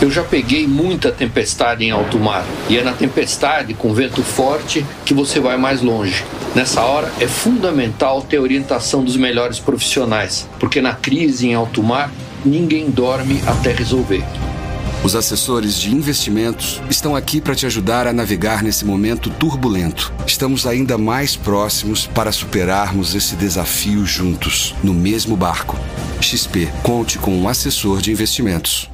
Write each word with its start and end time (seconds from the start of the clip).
Eu 0.00 0.12
já 0.12 0.22
peguei 0.22 0.64
muita 0.64 1.10
tempestade 1.10 1.84
em 1.84 1.90
alto 1.90 2.20
mar 2.20 2.46
e 2.68 2.78
é 2.78 2.84
na 2.84 2.92
tempestade 2.92 3.74
com 3.74 3.92
vento 3.92 4.22
forte 4.22 4.86
que 5.04 5.12
você 5.12 5.40
vai 5.40 5.56
mais 5.56 5.82
longe. 5.82 6.24
Nessa 6.54 6.82
hora 6.82 7.12
é 7.18 7.26
fundamental 7.26 8.22
ter 8.22 8.38
orientação 8.38 9.02
dos 9.02 9.16
melhores 9.16 9.58
profissionais, 9.58 10.48
porque 10.60 10.80
na 10.80 10.94
crise 10.94 11.48
em 11.48 11.54
alto 11.54 11.82
mar 11.82 12.12
ninguém 12.44 12.88
dorme 12.90 13.42
até 13.44 13.72
resolver. 13.72 14.22
Os 15.02 15.16
assessores 15.16 15.76
de 15.76 15.92
investimentos 15.92 16.80
estão 16.88 17.16
aqui 17.16 17.40
para 17.40 17.56
te 17.56 17.66
ajudar 17.66 18.06
a 18.06 18.12
navegar 18.12 18.62
nesse 18.62 18.84
momento 18.84 19.30
turbulento. 19.30 20.12
Estamos 20.24 20.64
ainda 20.64 20.96
mais 20.96 21.34
próximos 21.34 22.06
para 22.06 22.30
superarmos 22.30 23.16
esse 23.16 23.34
desafio 23.34 24.06
juntos, 24.06 24.76
no 24.82 24.94
mesmo 24.94 25.36
barco. 25.36 25.76
XP, 26.20 26.68
conte 26.84 27.18
com 27.18 27.32
um 27.36 27.48
assessor 27.48 28.00
de 28.00 28.12
investimentos. 28.12 28.88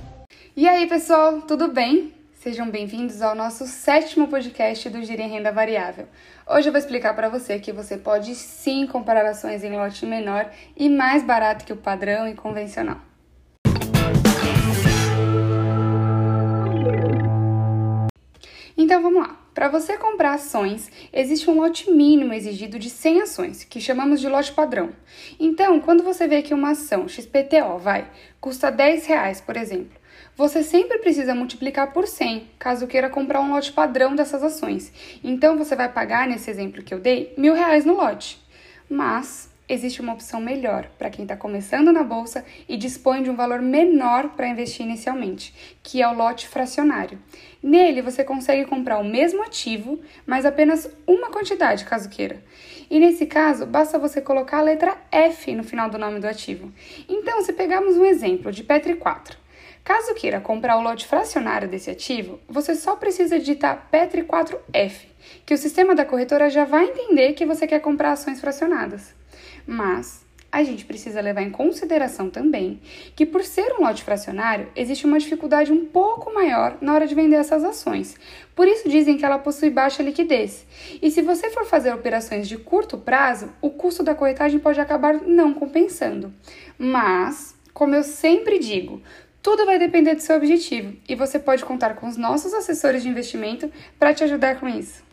E 0.57 0.69
aí, 0.69 0.87
pessoal, 0.87 1.43
tudo 1.43 1.67
bem? 1.67 2.15
Sejam 2.35 2.71
bem-vindos 2.71 3.21
ao 3.21 3.35
nosso 3.35 3.67
sétimo 3.67 4.29
podcast 4.29 4.89
do 4.89 5.03
Giro 5.03 5.21
em 5.21 5.29
Renda 5.29 5.51
Variável. 5.51 6.07
Hoje 6.47 6.69
eu 6.69 6.73
vou 6.73 6.79
explicar 6.79 7.13
para 7.13 7.29
você 7.29 7.59
que 7.59 7.73
você 7.73 7.97
pode 7.97 8.37
sim 8.37 8.87
comprar 8.87 9.27
ações 9.27 9.65
em 9.65 9.73
lote 9.73 10.07
menor 10.07 10.49
e 10.77 10.89
mais 10.89 11.25
barato 11.25 11.65
que 11.65 11.73
o 11.73 11.77
padrão 11.77 12.29
e 12.29 12.35
convencional. 12.35 13.01
Então 18.77 19.03
vamos 19.03 19.27
lá. 19.27 19.41
Para 19.53 19.69
você 19.69 19.97
comprar 19.97 20.35
ações, 20.35 20.89
existe 21.13 21.51
um 21.51 21.61
lote 21.61 21.91
mínimo 21.91 22.33
exigido 22.33 22.79
de 22.79 22.91
100 22.91 23.23
ações, 23.23 23.65
que 23.65 23.81
chamamos 23.81 24.21
de 24.21 24.29
lote 24.29 24.53
padrão. 24.53 24.91
Então, 25.39 25.81
quando 25.81 26.05
você 26.05 26.29
vê 26.29 26.43
que 26.43 26.55
uma 26.55 26.71
ação 26.71 27.09
XPTO 27.09 27.79
vai 27.79 28.09
custa 28.41 28.71
10 28.71 29.07
reais, 29.07 29.41
por 29.41 29.57
exemplo, 29.57 30.04
você 30.37 30.63
sempre 30.63 30.99
precisa 30.99 31.35
multiplicar 31.35 31.93
por 31.93 32.07
100, 32.07 32.51
caso 32.59 32.87
queira 32.87 33.09
comprar 33.09 33.41
um 33.41 33.51
lote 33.51 33.73
padrão 33.73 34.17
dessas 34.17 34.43
ações. 34.43 34.93
Então, 35.23 35.57
você 35.57 35.77
vai 35.77 35.89
pagar, 35.89 36.27
nesse 36.27 36.51
exemplo 36.51 36.83
que 36.83 36.93
eu 36.93 37.01
dei, 37.01 37.33
mil 37.37 37.55
reais 37.55 37.85
no 37.85 37.95
lote. 37.95 38.43
Mas 38.89 39.53
existe 39.69 40.01
uma 40.01 40.13
opção 40.13 40.41
melhor 40.41 40.89
para 40.99 41.09
quem 41.09 41.25
está 41.25 41.37
começando 41.37 41.93
na 41.93 42.03
bolsa 42.03 42.45
e 42.69 42.77
dispõe 42.77 43.23
de 43.23 43.31
um 43.31 43.37
valor 43.37 43.63
menor 43.63 44.31
para 44.31 44.49
investir 44.49 44.85
inicialmente, 44.85 45.55
que 45.83 46.03
é 46.03 46.09
o 46.09 46.15
lote 46.15 46.49
fracionário. 46.49 47.19
Nele 47.63 48.03
você 48.03 48.23
consegue 48.23 48.67
comprar 48.67 48.99
o 48.99 49.05
mesmo 49.05 49.43
ativo, 49.43 50.01
mas 50.27 50.45
apenas 50.45 50.91
uma 51.07 51.31
quantidade, 51.31 51.85
caso 51.85 52.11
queira. 52.11 52.43
E 52.91 53.01
nesse 53.01 53.25
caso, 53.25 53.65
basta 53.65 53.99
você 53.99 54.21
colocar 54.21 54.59
a 54.59 54.63
letra 54.63 54.97
F 55.11 55.55
no 55.55 55.65
final 55.65 55.89
do 55.89 55.99
nome 55.99 56.21
do 56.21 56.27
ativo. 56.27 56.71
Então, 57.09 57.43
se 57.43 57.53
pegarmos 57.53 57.97
um 57.97 58.05
exemplo 58.05 58.53
de 58.53 58.63
Petri 58.63 58.95
4, 58.95 59.44
Caso 59.85 60.15
queira 60.15 60.41
comprar 60.41 60.79
o 60.79 60.83
lote 60.83 61.07
fracionário 61.07 61.69
desse 61.69 61.91
ativo, 61.91 62.41
você 62.49 62.75
só 62.75 62.97
precisa 62.97 63.39
digitar 63.39 63.89
Petri 63.91 64.23
4F, 64.23 65.03
que 65.45 65.53
o 65.53 65.59
sistema 65.59 65.95
da 65.95 66.07
corretora 66.07 66.49
já 66.49 66.65
vai 66.65 66.87
entender 66.87 67.35
que 67.35 67.45
você 67.45 67.67
quer 67.67 67.81
comprar 67.81 68.13
ações 68.13 68.41
fracionadas. 68.41 69.15
Mas 69.67 70.25
a 70.51 70.63
gente 70.63 70.87
precisa 70.87 71.21
levar 71.21 71.43
em 71.43 71.51
consideração 71.51 72.31
também 72.31 72.81
que, 73.15 73.27
por 73.27 73.45
ser 73.45 73.75
um 73.75 73.83
lote 73.83 74.03
fracionário, 74.03 74.69
existe 74.75 75.05
uma 75.05 75.19
dificuldade 75.19 75.71
um 75.71 75.85
pouco 75.85 76.33
maior 76.33 76.79
na 76.81 76.95
hora 76.95 77.07
de 77.07 77.15
vender 77.15 77.37
essas 77.37 77.63
ações. 77.63 78.17
Por 78.55 78.67
isso 78.67 78.89
dizem 78.89 79.19
que 79.19 79.25
ela 79.27 79.39
possui 79.39 79.69
baixa 79.69 80.03
liquidez. 80.03 80.65
E 81.03 81.11
se 81.11 81.21
você 81.21 81.51
for 81.51 81.67
fazer 81.67 81.93
operações 81.93 82.49
de 82.49 82.57
curto 82.57 82.97
prazo, 82.97 83.51
o 83.61 83.69
custo 83.69 84.03
da 84.03 84.15
corretagem 84.15 84.61
pode 84.61 84.81
acabar 84.81 85.21
não 85.21 85.53
compensando. 85.53 86.33
Mas, 86.79 87.55
como 87.75 87.95
eu 87.95 88.05
sempre 88.05 88.59
digo, 88.59 89.03
tudo 89.45 89.67
vai 89.67 89.79
depender 89.79 90.15
do 90.15 90.23
seu 90.23 90.37
objetivo 90.37 90.97
e 91.07 91.15
você 91.15 91.39
pode 91.39 91.63
contar 91.67 91.97
com 91.97 92.09
os 92.09 92.17
nossos 92.17 92.55
assessores 92.55 93.03
de 93.03 93.11
investimento 93.11 93.71
para 93.99 94.15
te 94.15 94.25
ajudar 94.25 94.59
com 94.59 94.67
isso. 94.67 95.05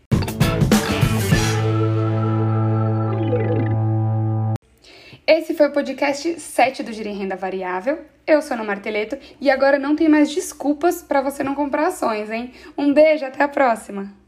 Esse 5.27 5.53
foi 5.53 5.67
o 5.67 5.73
podcast 5.73 6.39
7 6.39 6.81
do 6.81 6.93
Giro 6.93 7.09
em 7.09 7.17
Renda 7.17 7.35
Variável. 7.35 7.99
Eu 8.25 8.41
sou 8.41 8.53
Ana 8.53 8.63
Marteleto 8.63 9.17
e 9.41 9.51
agora 9.51 9.77
não 9.77 9.97
tem 9.97 10.07
mais 10.07 10.33
desculpas 10.33 11.01
para 11.01 11.21
você 11.21 11.43
não 11.43 11.53
comprar 11.53 11.87
ações, 11.87 12.31
hein? 12.31 12.53
Um 12.77 12.93
beijo, 12.93 13.25
até 13.25 13.43
a 13.43 13.49
próxima! 13.49 14.20